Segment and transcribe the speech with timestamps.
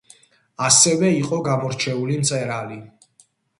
[0.67, 2.83] ასევე იყო გამორჩეული მწერალი.